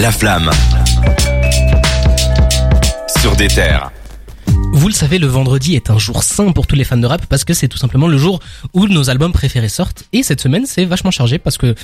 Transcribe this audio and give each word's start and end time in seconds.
La 0.00 0.10
flamme. 0.10 0.50
Sur 3.20 3.36
des 3.36 3.48
terres. 3.48 3.92
Vous 4.72 4.88
le 4.88 4.94
savez, 4.94 5.18
le 5.18 5.26
vendredi 5.26 5.76
est 5.76 5.90
un 5.90 5.98
jour 5.98 6.22
sain 6.22 6.52
pour 6.52 6.66
tous 6.66 6.74
les 6.74 6.84
fans 6.84 6.96
de 6.96 7.06
rap 7.06 7.26
parce 7.26 7.44
que 7.44 7.52
c'est 7.52 7.68
tout 7.68 7.76
simplement 7.76 8.08
le 8.08 8.16
jour 8.16 8.40
où 8.72 8.86
nos 8.86 9.10
albums 9.10 9.32
préférés 9.32 9.68
sortent. 9.68 10.04
Et 10.14 10.22
cette 10.22 10.40
semaine, 10.40 10.64
c'est 10.64 10.86
vachement 10.86 11.10
chargé 11.10 11.38
parce 11.38 11.58
que 11.58 11.74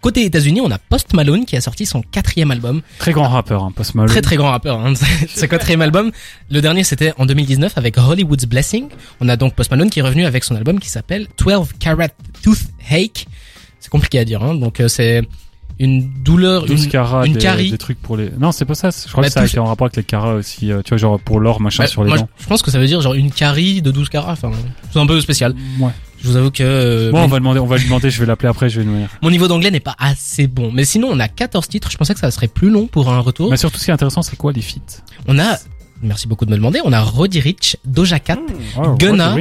côté 0.00 0.24
États-Unis, 0.24 0.62
on 0.62 0.70
a 0.70 0.78
Post 0.78 1.12
Malone 1.12 1.44
qui 1.44 1.54
a 1.54 1.60
sorti 1.60 1.84
son 1.84 2.00
quatrième 2.00 2.50
album. 2.50 2.80
Très 2.98 3.12
grand 3.12 3.28
rappeur, 3.28 3.62
hein, 3.62 3.72
Post 3.76 3.94
Malone. 3.94 4.08
Très 4.08 4.22
très 4.22 4.36
grand 4.36 4.52
rappeur. 4.52 4.80
Hein. 4.80 4.94
Son 5.28 5.46
quatrième 5.46 5.82
album. 5.82 6.12
Le 6.50 6.62
dernier, 6.62 6.82
c'était 6.82 7.12
en 7.18 7.26
2019 7.26 7.76
avec 7.76 7.98
Hollywood's 7.98 8.46
Blessing. 8.46 8.88
On 9.20 9.28
a 9.28 9.36
donc 9.36 9.54
Post 9.54 9.70
Malone 9.70 9.90
qui 9.90 9.98
est 9.98 10.02
revenu 10.02 10.24
avec 10.24 10.44
son 10.44 10.56
album 10.56 10.80
qui 10.80 10.88
s'appelle 10.88 11.26
12 11.36 11.74
Carat 11.78 12.08
Tooth 12.42 12.68
Ache. 12.90 13.26
C'est 13.80 13.90
compliqué 13.90 14.18
à 14.18 14.24
dire. 14.24 14.42
Hein. 14.42 14.54
Donc 14.54 14.80
euh, 14.80 14.88
c'est 14.88 15.28
une 15.78 16.08
douleur, 16.22 16.64
12 16.66 16.84
une, 16.84 16.90
carats, 16.90 17.26
une 17.26 17.34
des, 17.34 17.38
carie. 17.38 17.70
des 17.70 17.78
trucs 17.78 18.00
pour 18.00 18.16
les. 18.16 18.30
Non, 18.38 18.50
c'est 18.52 18.64
pas 18.64 18.74
ça. 18.74 18.90
Je 18.90 19.10
crois 19.10 19.22
Bah, 19.22 19.28
que 19.28 19.34
ça 19.34 19.40
a 19.40 19.46
été 19.46 19.58
en 19.58 19.66
rapport 19.66 19.86
avec 19.86 19.96
les 19.96 20.04
carats 20.04 20.34
aussi. 20.34 20.72
euh, 20.72 20.80
tu 20.82 20.90
vois, 20.90 20.98
genre 20.98 21.20
pour 21.20 21.38
l'or, 21.40 21.60
machin 21.60 21.82
Bah, 21.84 21.86
sur 21.88 22.02
les 22.02 22.08
moi, 22.08 22.18
dents. 22.18 22.28
je 22.38 22.46
pense 22.46 22.62
que 22.62 22.70
ça 22.70 22.78
veut 22.78 22.86
dire 22.86 23.00
genre 23.02 23.14
une 23.14 23.30
carie 23.30 23.82
de 23.82 23.90
12 23.90 24.08
carats. 24.08 24.32
Enfin, 24.32 24.50
c'est 24.90 24.98
un 24.98 25.06
peu 25.06 25.20
spécial. 25.20 25.54
Ouais. 25.78 25.90
Je 26.22 26.28
vous 26.28 26.36
avoue 26.36 26.50
que 26.50 26.62
euh, 26.62 27.10
Bon, 27.12 27.24
on 27.24 27.28
va 27.28 27.38
demander, 27.38 27.60
on 27.60 27.66
va 27.66 27.76
lui 27.76 27.84
demander. 27.84 28.10
Je 28.10 28.18
vais 28.20 28.26
l'appeler 28.26 28.48
après. 28.48 28.70
Je 28.70 28.80
vais 28.80 28.86
nous 28.86 28.96
dire. 28.96 29.08
mon 29.20 29.30
niveau 29.30 29.48
d'anglais 29.48 29.70
n'est 29.70 29.80
pas 29.80 29.94
assez 29.98 30.46
bon. 30.46 30.72
Mais 30.72 30.84
sinon, 30.86 31.08
on 31.12 31.20
a 31.20 31.28
14 31.28 31.68
titres. 31.68 31.90
Je 31.90 31.96
pensais 31.98 32.14
que 32.14 32.20
ça 32.20 32.30
serait 32.30 32.48
plus 32.48 32.70
long 32.70 32.86
pour 32.86 33.12
un 33.12 33.20
retour. 33.20 33.50
Mais 33.50 33.58
surtout, 33.58 33.78
ce 33.78 33.84
qui 33.84 33.90
est 33.90 33.94
intéressant, 33.94 34.22
c'est 34.22 34.36
quoi 34.36 34.52
les 34.52 34.62
feats 34.62 35.02
On 35.28 35.38
a, 35.38 35.58
merci 36.02 36.26
beaucoup 36.26 36.46
de 36.46 36.50
me 36.50 36.56
demander, 36.56 36.80
on 36.84 36.92
a 36.94 37.00
Roddy 37.00 37.38
Rich, 37.40 37.76
Doja 37.84 38.18
Cat, 38.18 38.38
Oh, 38.78 38.94
Gunna. 38.98 39.36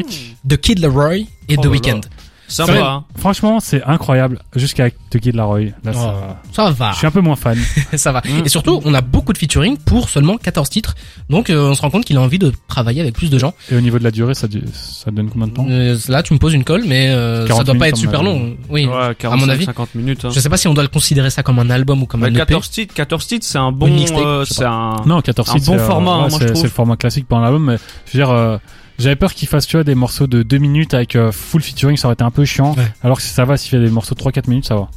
The 0.47 0.57
Kid 0.57 0.79
Leroy 0.79 1.19
et 1.47 1.55
Oh 1.57 1.61
The 1.61 1.65
Weeknd. 1.67 2.01
Sympa, 2.47 2.71
Ouais. 2.73 2.79
hein. 2.79 3.03
Franchement, 3.17 3.59
c'est 3.59 3.83
incroyable. 3.83 4.39
Jusqu'à 4.55 4.89
The 4.91 5.19
Kid 5.19 5.35
Laroi. 5.35 5.61
Là, 5.83 5.91
Oh, 5.91 5.91
ça... 5.93 6.37
ça 6.65 6.71
va, 6.71 6.91
Je 6.91 6.97
suis 6.99 7.07
un 7.07 7.11
peu 7.11 7.21
moins 7.21 7.35
fan. 7.35 7.57
ça 7.95 8.11
va. 8.11 8.21
Mm. 8.21 8.45
Et 8.45 8.49
surtout, 8.49 8.81
on 8.85 8.93
a 8.93 9.01
beaucoup 9.01 9.33
de 9.33 9.37
featuring 9.37 9.77
pour 9.77 10.09
seulement 10.09 10.37
14 10.37 10.69
titres. 10.69 10.95
Donc, 11.29 11.49
euh, 11.49 11.69
on 11.71 11.73
se 11.73 11.81
rend 11.81 11.89
compte 11.89 12.05
qu'il 12.05 12.17
a 12.17 12.21
envie 12.21 12.37
de 12.39 12.53
travailler 12.67 13.01
avec 13.01 13.15
plus 13.15 13.29
de 13.31 13.37
gens. 13.39 13.53
Et 13.71 13.75
au 13.75 13.81
niveau 13.81 13.97
de 13.97 14.03
la 14.03 14.11
durée, 14.11 14.35
ça, 14.35 14.47
ça 14.73 15.09
donne 15.11 15.29
combien 15.29 15.47
de 15.47 15.53
temps 15.53 15.65
Euh, 15.69 15.97
là, 16.07 16.21
tu 16.23 16.33
me 16.33 16.39
poses 16.39 16.53
une 16.53 16.63
colle, 16.63 16.83
mais 16.85 17.09
euh, 17.09 17.41
ça 17.43 17.47
40 17.49 17.65
doit 17.65 17.75
pas 17.75 17.87
être 17.89 17.95
à 17.97 17.99
super 17.99 18.21
long. 18.23 18.55
Oui. 18.69 18.85
Ouais, 18.85 19.15
45, 19.17 19.45
mon 19.45 19.49
avis. 19.51 19.65
50 19.65 19.95
minutes. 19.95 20.25
Hein. 20.25 20.29
Je 20.33 20.39
sais 20.39 20.49
pas 20.49 20.57
si 20.57 20.67
on 20.67 20.73
doit 20.73 20.83
le 20.83 20.89
considérer 20.89 21.29
ça 21.31 21.41
comme 21.43 21.59
un 21.59 21.69
album 21.69 22.03
ou 22.03 22.05
comme 22.05 22.21
Bah, 22.21 22.27
un 22.27 22.29
E 22.29 22.33
EP. 22.33 22.39
14 22.39 22.69
titres, 22.69 22.93
14 22.93 23.25
titres, 23.27 23.45
c'est 23.45 23.57
un 23.57 23.71
bon, 23.71 23.87
euh, 24.17 24.45
c'est 24.45 24.65
un, 24.65 24.97
Non, 25.05 25.21
14 25.21 25.49
Un 25.49 25.53
titres, 25.55 25.65
bon 25.71 25.77
euh, 25.79 25.87
format, 25.87 26.11
hein, 26.11 26.23
ouais, 26.25 26.29
moi, 26.29 26.39
je 26.41 26.53
c'est- 26.53 26.63
le 26.63 26.69
format 26.69 26.95
classique 26.95 27.27
pour 27.27 27.37
un 27.39 27.43
album, 27.45 27.65
mais 27.65 27.77
je 28.05 28.17
veux 28.17 28.23
dire, 28.23 28.29
euh, 28.29 28.57
j'avais 28.99 29.15
peur 29.15 29.33
qu'il 29.33 29.47
fasse, 29.47 29.67
tu 29.67 29.75
vois, 29.77 29.83
des 29.83 29.95
morceaux 29.95 30.27
de 30.27 30.43
2 30.43 30.57
minutes 30.57 30.93
avec 30.93 31.15
euh, 31.15 31.31
full 31.31 31.61
featuring, 31.61 31.97
ça 31.97 32.07
aurait 32.07 32.13
été 32.13 32.23
un 32.23 32.31
peu 32.31 32.45
chiant. 32.45 32.73
Ouais. 32.75 32.87
Alors 33.03 33.17
que 33.17 33.23
ça 33.23 33.45
va, 33.45 33.57
s'il 33.57 33.69
fait 33.71 33.79
des 33.79 33.89
morceaux 33.89 34.15
de 34.15 34.21
3-4 34.21 34.49
minutes, 34.49 34.65
ça 34.65 34.75
va. 34.75 34.89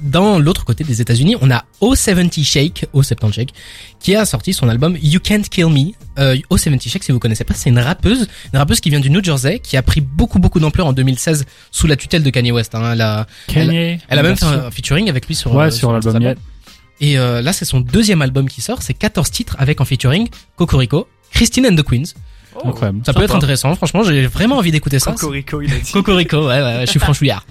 Dans 0.00 0.38
l'autre 0.38 0.64
côté 0.64 0.84
des 0.84 1.00
États-Unis, 1.00 1.34
on 1.40 1.50
a 1.50 1.64
O70 1.82 2.44
Shake, 2.44 2.86
O70 2.94 3.32
Shake, 3.32 3.54
qui 3.98 4.14
a 4.14 4.24
sorti 4.24 4.52
son 4.52 4.68
album 4.68 4.96
You 5.02 5.18
Can't 5.18 5.42
Kill 5.50 5.66
Me. 5.66 5.90
Euh, 6.20 6.36
O70 6.52 6.88
Shake, 6.88 7.02
si 7.02 7.10
vous 7.10 7.18
connaissez 7.18 7.42
pas, 7.42 7.54
c'est 7.54 7.68
une 7.68 7.80
rappeuse, 7.80 8.28
une 8.52 8.58
rappeuse 8.60 8.78
qui 8.80 8.90
vient 8.90 9.00
du 9.00 9.10
New 9.10 9.24
Jersey, 9.24 9.58
qui 9.58 9.76
a 9.76 9.82
pris 9.82 10.00
beaucoup 10.00 10.38
beaucoup 10.38 10.60
d'ampleur 10.60 10.86
en 10.86 10.92
2016 10.92 11.46
sous 11.72 11.88
la 11.88 11.96
tutelle 11.96 12.22
de 12.22 12.30
Kanye 12.30 12.52
West. 12.52 12.76
hein. 12.76 12.92
Elle 12.92 13.00
a, 13.00 13.26
Kanye. 13.48 13.98
elle 14.08 14.18
a 14.20 14.22
même 14.22 14.36
fait 14.36 14.44
un 14.44 14.70
featuring 14.70 15.08
avec 15.08 15.26
lui 15.26 15.34
sur 15.34 15.52
Ouais, 15.52 15.64
euh, 15.64 15.70
sur 15.72 15.90
l'album. 15.92 16.34
Et 17.00 17.18
euh, 17.18 17.42
là, 17.42 17.52
c'est 17.52 17.64
son 17.64 17.80
deuxième 17.80 18.22
album 18.22 18.48
qui 18.48 18.60
sort. 18.60 18.82
C'est 18.82 18.94
14 18.94 19.28
titres 19.32 19.56
avec 19.58 19.80
en 19.80 19.84
featuring 19.84 20.28
Cocorico, 20.56 21.08
Christine 21.32 21.66
and 21.66 21.74
the 21.74 21.82
Queens. 21.82 22.14
Incroyable. 22.64 23.00
Ça 23.04 23.12
peut 23.12 23.22
être 23.22 23.34
intéressant. 23.34 23.74
Franchement, 23.76 24.02
j'ai 24.02 24.26
vraiment 24.26 24.56
envie 24.58 24.70
d'écouter 24.72 24.98
ça. 24.98 25.12
Cocorico, 25.12 25.60
il 25.60 25.72
a 25.72 25.78
dit. 25.78 25.92
Cocorico, 25.92 26.48
ouais, 26.48 26.62
ouais, 26.62 26.80
je 26.82 26.90
suis 26.90 27.00
franchouillard. 27.00 27.46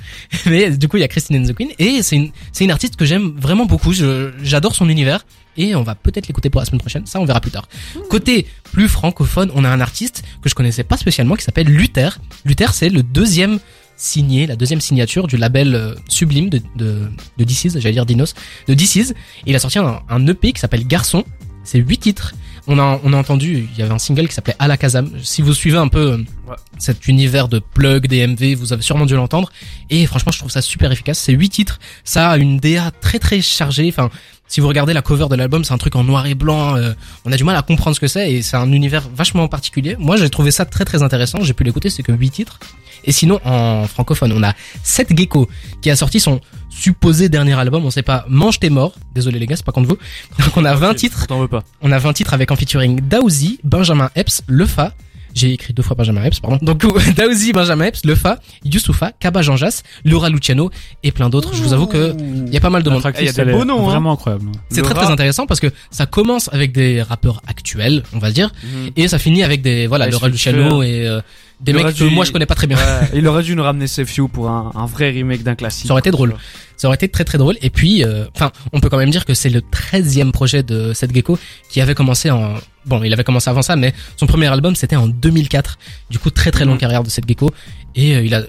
Mais 0.45 0.71
du 0.71 0.87
coup, 0.87 0.97
il 0.97 1.01
y 1.01 1.03
a 1.03 1.07
Christine 1.07 1.41
and 1.41 1.47
the 1.47 1.53
Queen 1.55 1.69
et 1.79 2.01
c'est 2.03 2.15
une, 2.15 2.31
c'est 2.51 2.63
une 2.63 2.71
artiste 2.71 2.95
que 2.95 3.05
j'aime 3.05 3.33
vraiment 3.37 3.65
beaucoup. 3.65 3.93
Je, 3.93 4.31
j'adore 4.43 4.75
son 4.75 4.89
univers 4.89 5.25
et 5.55 5.75
on 5.75 5.83
va 5.83 5.95
peut-être 5.95 6.27
l'écouter 6.27 6.49
pour 6.49 6.59
la 6.61 6.65
semaine 6.65 6.79
prochaine. 6.81 7.05
Ça, 7.05 7.19
on 7.19 7.25
verra 7.25 7.41
plus 7.41 7.51
tard. 7.51 7.67
Côté 8.09 8.47
plus 8.71 8.87
francophone, 8.89 9.51
on 9.55 9.63
a 9.63 9.69
un 9.69 9.81
artiste 9.81 10.23
que 10.41 10.49
je 10.49 10.55
connaissais 10.55 10.83
pas 10.83 10.97
spécialement 10.97 11.35
qui 11.35 11.43
s'appelle 11.43 11.67
Luther. 11.67 12.19
Luther, 12.45 12.73
c'est 12.73 12.89
le 12.89 13.03
deuxième 13.03 13.59
signé, 13.95 14.45
la 14.45 14.55
deuxième 14.55 14.79
signature 14.81 15.25
du 15.25 15.37
label 15.37 15.73
euh, 15.73 15.95
Sublime 16.07 16.49
de, 16.49 16.61
de, 16.75 17.09
de 17.37 17.43
DC's, 17.43 17.79
j'allais 17.79 17.93
dire 17.93 18.05
Dinos, 18.05 18.35
de 18.67 18.73
DC's. 18.75 19.13
Il 19.47 19.55
a 19.55 19.59
sorti 19.59 19.79
un, 19.79 20.01
un 20.07 20.27
EP 20.27 20.53
qui 20.53 20.59
s'appelle 20.61 20.85
Garçon. 20.85 21.23
C'est 21.63 21.79
huit 21.79 21.97
titres. 21.97 22.33
On 22.69 22.77
a, 22.79 22.99
on 23.03 23.13
a 23.13 23.17
entendu, 23.17 23.67
il 23.71 23.79
y 23.79 23.81
avait 23.81 23.93
un 23.93 23.97
single 23.99 24.27
qui 24.27 24.33
s'appelait 24.33 24.55
Alakazam. 24.59 25.09
Si 25.23 25.41
vous 25.41 25.53
suivez 25.53 25.77
un 25.77 25.87
peu 25.87 26.11
euh, 26.13 26.17
Ouais. 26.49 26.55
cet 26.79 27.07
univers 27.07 27.47
de 27.47 27.59
plug, 27.59 28.07
DMV, 28.07 28.55
vous 28.55 28.71
avez 28.73 28.81
sûrement 28.81 29.05
dû 29.05 29.15
l'entendre. 29.15 29.49
Et 29.89 30.05
franchement, 30.05 30.31
je 30.33 30.39
trouve 30.39 30.51
ça 30.51 30.61
super 30.61 30.91
efficace. 30.91 31.17
C'est 31.19 31.33
huit 31.33 31.49
titres. 31.49 31.79
Ça 32.03 32.29
a 32.31 32.37
une 32.37 32.57
DA 32.59 32.91
très 33.01 33.19
très 33.19 33.41
chargée. 33.41 33.87
Enfin, 33.89 34.09
si 34.47 34.59
vous 34.61 34.67
regardez 34.67 34.93
la 34.93 35.01
cover 35.01 35.27
de 35.29 35.35
l'album, 35.35 35.63
c'est 35.63 35.73
un 35.73 35.77
truc 35.77 35.95
en 35.95 36.03
noir 36.03 36.25
et 36.25 36.35
blanc. 36.35 36.75
euh, 36.75 36.93
on 37.25 37.31
a 37.31 37.37
du 37.37 37.43
mal 37.43 37.55
à 37.57 37.61
comprendre 37.61 37.95
ce 37.95 37.99
que 38.01 38.07
c'est 38.07 38.31
et 38.31 38.41
c'est 38.41 38.55
un 38.57 38.71
univers 38.71 39.07
vachement 39.13 39.47
particulier. 39.47 39.95
Moi, 39.99 40.15
j'ai 40.17 40.29
trouvé 40.29 40.51
ça 40.51 40.65
très 40.65 40.85
très 40.85 41.03
intéressant. 41.03 41.39
J'ai 41.41 41.53
pu 41.53 41.63
l'écouter, 41.63 41.89
c'est 41.89 42.03
que 42.03 42.11
huit 42.13 42.29
titres. 42.31 42.59
Et 43.05 43.11
sinon, 43.11 43.39
en 43.45 43.87
francophone, 43.87 44.31
on 44.33 44.43
a 44.43 44.53
Seth 44.83 45.15
Gecko 45.17 45.47
qui 45.81 45.89
a 45.89 45.95
sorti 45.95 46.19
son 46.19 46.41
supposé 46.79 47.29
dernier 47.29 47.53
album. 47.57 47.85
On 47.85 47.91
sait 47.91 48.03
pas. 48.03 48.25
Mange 48.29 48.59
tes 48.59 48.69
morts. 48.69 48.93
Désolé 49.15 49.39
les 49.39 49.47
gars, 49.47 49.55
c'est 49.55 49.65
pas 49.65 49.71
contre 49.71 49.89
vous. 49.89 49.97
Donc 50.43 50.55
on 50.57 50.65
a 50.65 50.75
20 50.75 50.93
titres. 50.95 51.27
T'en 51.27 51.39
veux 51.39 51.47
pas. 51.47 51.63
On 51.81 51.91
a 51.91 51.99
20 51.99 52.13
titres 52.13 52.33
avec 52.33 52.51
en 52.51 52.55
featuring 52.55 52.99
Daouzi, 53.01 53.59
Benjamin 53.63 54.09
Epps, 54.15 54.41
Lefa. 54.47 54.93
J'ai 55.33 55.53
écrit 55.53 55.71
deux 55.71 55.83
fois 55.83 55.95
Benjamin 55.95 56.23
Epps, 56.23 56.39
pardon. 56.39 56.57
Donc 56.63 56.83
Daouzi, 57.15 57.51
Benjamin 57.53 57.85
Epps, 57.85 58.05
Lefa, 58.05 58.39
Youssoufa, 58.63 59.11
Kaba 59.19 59.43
Jean 59.43 59.55
Jas, 59.55 59.83
Laura 60.03 60.29
Luciano 60.29 60.71
et 61.03 61.11
plein 61.11 61.29
d'autres. 61.29 61.53
Je 61.53 61.61
vous 61.61 61.73
avoue 61.73 61.85
que 61.85 62.15
il 62.47 62.51
y 62.51 62.57
a 62.57 62.59
pas 62.59 62.71
mal 62.71 62.81
de 62.81 62.89
monde. 62.89 63.03
Eh, 63.19 63.25
y 63.25 63.29
a 63.29 63.31
des 63.31 63.41
elle 63.41 63.49
est 63.49 63.53
beaux 63.53 63.63
noms, 63.65 63.87
hein. 63.87 63.91
Vraiment 63.91 64.13
incroyable. 64.13 64.45
C'est 64.69 64.81
très 64.81 64.95
très 64.95 65.11
intéressant 65.11 65.45
parce 65.45 65.59
que 65.59 65.67
ça 65.91 66.07
commence 66.07 66.49
avec 66.53 66.71
des 66.71 67.03
rappeurs 67.03 67.41
actuels, 67.45 68.01
on 68.13 68.19
va 68.19 68.31
dire, 68.31 68.51
Mhm. 68.63 68.91
et 68.95 69.07
ça 69.07 69.19
finit 69.19 69.43
avec 69.43 69.61
des 69.61 69.85
voilà 69.85 70.07
Laura 70.07 70.27
Luciano 70.27 70.81
et 70.81 71.07
euh, 71.07 71.21
des 71.59 71.71
Il 71.71 71.75
mecs 71.75 71.87
que 71.87 72.03
dû- 72.03 72.09
moi 72.09 72.23
je 72.25 72.31
connais 72.31 72.45
pas 72.45 72.55
très 72.55 72.67
bien. 72.67 72.77
Ouais, 72.77 73.09
il 73.15 73.27
aurait 73.27 73.41
dû 73.43 73.55
nous 73.55 73.63
ramener 73.63 73.85
You 74.15 74.27
pour 74.27 74.49
un, 74.49 74.71
un 74.75 74.85
vrai 74.85 75.09
remake 75.09 75.43
d'un 75.43 75.55
classique. 75.55 75.87
Ça 75.87 75.93
aurait 75.93 76.01
été 76.01 76.11
drôle. 76.11 76.35
Ça 76.75 76.87
aurait 76.87 76.95
été 76.95 77.07
très 77.07 77.23
très 77.23 77.37
drôle. 77.39 77.55
Et 77.63 77.69
puis, 77.71 78.03
euh, 78.03 78.25
enfin, 78.35 78.51
on 78.73 78.79
peut 78.79 78.89
quand 78.89 78.97
même 78.97 79.09
dire 79.09 79.25
que 79.25 79.33
c'est 79.33 79.49
le 79.49 79.61
13e 79.61 80.31
projet 80.31 80.61
de 80.61 80.93
Seth 80.93 81.13
Gecko 81.13 81.39
qui 81.69 81.81
avait 81.81 81.95
commencé 81.95 82.29
en... 82.29 82.53
Bon, 82.85 83.01
il 83.03 83.11
avait 83.11 83.23
commencé 83.23 83.49
avant 83.49 83.63
ça, 83.63 83.75
mais 83.75 83.93
son 84.17 84.27
premier 84.27 84.45
album, 84.47 84.75
c'était 84.75 84.95
en 84.95 85.07
2004. 85.07 85.79
Du 86.11 86.19
coup, 86.19 86.29
très 86.29 86.51
très 86.51 86.65
longue 86.65 86.75
Mhm. 86.75 86.79
carrière 86.81 87.03
de 87.03 87.09
Seth 87.09 87.27
Gecko. 87.27 87.51
Et 87.95 88.15
euh, 88.15 88.21
il 88.23 88.35
a... 88.35 88.43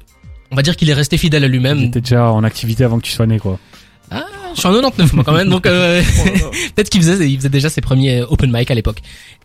On 0.51 0.57
va 0.57 0.63
dire 0.63 0.77
qu'il 0.77 0.91
est 0.91 0.95
resté 0.95 1.17
fidèle 1.17 1.43
à 1.45 1.47
Il 1.47 1.53
lui-même. 1.53 1.85
était 1.85 2.03
déjà 2.03 2.31
en 2.31 2.45
activité 2.45 2.85
avant 2.85 2.99
que 2.99 3.05
tu 3.07 3.13
sois 3.13 3.27
né, 3.27 3.39
quoi. 3.39 3.59
Je 4.55 4.61
suis 4.61 4.67
en 4.67 4.73
99 4.73 5.13
moi 5.13 5.25
quand 5.25 5.33
même, 5.35 5.49
donc 5.51 5.67
euh, 5.67 6.03
peut-être 6.75 6.89
qu'il 6.89 7.03
faisait, 7.03 7.31
il 7.31 7.37
faisait 7.37 7.49
déjà 7.51 7.69
ses 7.69 7.83
premiers 7.83 8.23
open 8.23 8.51
mic 8.53 8.71
à 8.71 8.75
l'époque. 8.75 9.01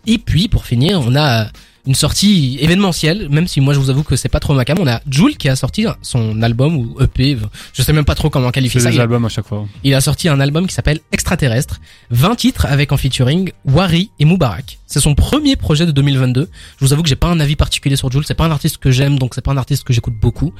Et 0.08 0.18
puis 0.18 0.48
pour 0.48 0.66
finir, 0.66 1.02
on 1.06 1.14
a 1.16 1.48
une 1.86 1.96
sortie 1.96 2.58
événementielle, 2.62 3.28
même 3.30 3.48
si 3.48 3.60
moi 3.60 3.74
je 3.74 3.80
vous 3.80 3.90
avoue 3.90 4.04
que 4.04 4.16
c'est 4.16 4.30
pas 4.30 4.40
trop 4.40 4.54
ma 4.54 4.64
cam. 4.64 4.78
On 4.80 4.88
a 4.88 5.02
Jules 5.10 5.36
qui 5.38 5.50
a 5.50 5.56
sorti 5.56 5.86
son 6.02 6.42
album 6.42 6.78
ou 6.78 6.96
EP, 7.02 7.38
je 7.74 7.82
sais 7.82 7.92
même 7.94 8.06
pas 8.06 8.16
trop 8.16 8.30
comment 8.30 8.52
qualifier 8.52 8.80
ça. 8.80 8.90
des 8.90 8.96
Il, 8.96 9.02
albums 9.02 9.26
à 9.26 9.30
chaque 9.30 9.46
fois. 9.48 9.66
il 9.84 9.94
a 9.94 10.00
sorti 10.02 10.30
un 10.30 10.40
album 10.40 10.66
qui 10.66 10.74
s'appelle 10.74 11.00
Extraterrestre, 11.12 11.82
20 12.12 12.36
titres 12.36 12.66
avec 12.68 12.92
en 12.94 12.98
featuring 12.98 13.52
Wari 13.66 14.12
et 14.20 14.26
Moubarak. 14.26 14.80
C'est 14.88 15.02
son 15.02 15.16
premier 15.16 15.56
projet 15.56 15.86
de 15.86 15.92
2022. 15.92 16.50
Je 16.80 16.86
vous 16.86 16.94
avoue 16.94 17.04
que 17.04 17.10
j'ai 17.10 17.16
pas 17.16 17.28
un 17.28 17.40
avis 17.40 17.56
particulier 17.56 17.96
sur 17.96 18.12
Jules, 18.12 18.24
c'est 18.26 18.34
pas 18.34 18.46
un 18.46 18.52
artiste 18.52 18.78
que 18.78 18.92
j'aime, 18.92 19.20
donc 19.20 19.34
c'est 19.36 19.42
pas 19.44 19.52
un 19.52 19.58
artiste 19.58 19.84
que 19.84 19.92
j'écoute 19.92 20.14
beaucoup. 20.20 20.54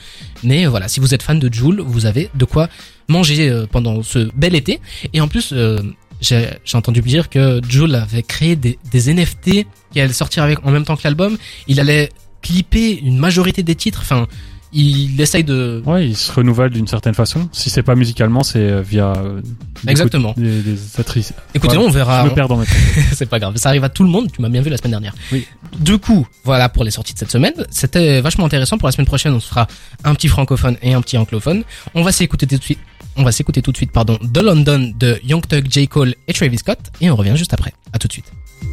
Mais 0.44 0.66
voilà, 0.66 0.88
si 0.88 1.00
vous 1.00 1.14
êtes 1.14 1.24
fan 1.24 1.40
de 1.40 1.54
Jules, 1.54 1.82
vous 1.86 2.06
avez 2.06 2.30
de 2.36 2.44
quoi 2.46 2.68
manger 3.10 3.50
euh, 3.50 3.66
pendant 3.70 4.02
ce 4.02 4.30
bel 4.36 4.56
été. 4.56 4.80
Et 5.14 5.22
en 5.22 5.28
plus, 5.28 5.52
euh, 5.54 5.80
j'ai 6.24 6.50
entendu 6.74 7.02
dire 7.02 7.30
que 7.30 7.62
Jules 7.68 7.96
avait 7.96 8.24
créé 8.24 8.56
des, 8.56 8.80
des 8.92 9.14
NFT 9.14 9.66
qui 9.92 10.00
allaient 10.02 10.14
sortir 10.14 10.44
avec 10.44 10.66
en 10.66 10.72
même 10.72 10.86
temps 10.86 10.96
que 10.96 11.04
l'album. 11.04 11.38
Il 11.68 11.80
allait 11.80 12.10
clipper 12.42 13.00
une 13.00 13.18
majorité 13.20 13.62
des 13.64 13.76
titres. 13.76 14.00
Enfin, 14.02 14.28
il 14.76 15.22
essaye 15.22 15.44
de 15.44 15.84
Ouais, 15.86 16.08
il 16.08 16.16
se 16.18 16.32
renouvelle 16.32 16.72
d'une 16.72 16.88
certaine 16.88 17.14
façon. 17.14 17.48
Si 17.52 17.70
c'est 17.70 17.84
pas 17.84 17.94
musicalement, 17.94 18.42
c'est 18.42 18.58
euh, 18.60 18.82
via 18.82 19.14
euh, 19.16 19.40
des 19.84 19.92
Exactement. 19.92 20.34
des, 20.36 20.62
des 20.62 20.80
actrices. 20.98 21.34
Écoutez, 21.54 21.78
Ouais, 21.78 21.84
on 21.86 21.90
verra. 21.92 22.24
Je 22.24 22.30
me 22.30 22.34
perds 22.34 22.48
dans 22.48 22.58
mes 22.58 22.66
c'est 23.14 23.28
pas 23.28 23.40
grave, 23.40 23.56
ça 23.58 23.70
arrive 23.70 23.84
à 23.84 23.90
tout 23.90 24.04
le 24.04 24.10
monde, 24.10 24.32
tu 24.32 24.42
m'as 24.42 24.50
bien 24.50 24.62
vu 24.62 24.72
la 24.72 24.78
semaine 24.78 24.92
dernière. 24.92 25.14
Oui. 25.32 25.46
Du 25.80 26.00
coup, 26.00 26.28
voilà 26.44 26.70
pour 26.70 26.84
les 26.84 26.92
sorties 26.92 27.14
de 27.14 27.20
cette 27.20 27.32
semaine. 27.32 27.54
C'était 27.70 28.20
vachement 28.22 28.46
intéressant. 28.46 28.78
Pour 28.80 28.88
la 28.88 28.92
semaine 28.94 29.06
prochaine, 29.06 29.34
on 29.34 29.40
se 29.40 29.48
fera 29.48 29.68
un 30.04 30.16
petit 30.16 30.28
francophone 30.28 30.78
et 30.82 30.94
un 30.94 31.02
petit 31.02 31.18
anglophone. 31.18 31.64
On 31.94 32.02
va 32.02 32.12
s'écouter 32.12 32.48
tout 32.48 32.58
de 32.58 32.64
suite. 32.64 32.80
On 33.16 33.24
va 33.24 33.32
s'écouter 33.32 33.62
tout 33.62 33.72
de 33.72 33.78
suite, 33.78 33.92
pardon, 33.92 34.18
The 34.18 34.40
London 34.42 34.92
de 34.98 35.20
Young 35.24 35.46
Thug, 35.46 35.68
J. 35.70 35.88
Cole 35.88 36.16
et 36.28 36.34
Travis 36.34 36.58
Scott. 36.58 36.80
Et 37.02 37.10
on 37.10 37.16
revient 37.16 37.36
juste 37.36 37.54
après. 37.54 37.74
À 37.92 38.00
tout 38.00 38.08
de 38.08 38.14
suite. 38.14 38.32